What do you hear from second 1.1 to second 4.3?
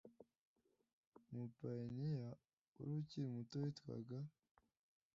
umupayiniya wari ukiri muto witwaga